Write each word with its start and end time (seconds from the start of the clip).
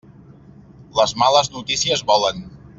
Les 1.01 1.13
males 1.25 1.53
notícies 1.59 2.05
volen. 2.13 2.45